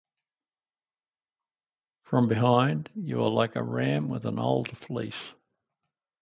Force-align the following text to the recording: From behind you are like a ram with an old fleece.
From 2.01 2.27
behind 2.27 2.89
you 2.95 3.21
are 3.23 3.29
like 3.29 3.55
a 3.55 3.61
ram 3.61 4.09
with 4.09 4.25
an 4.25 4.39
old 4.39 4.75
fleece. 4.75 5.35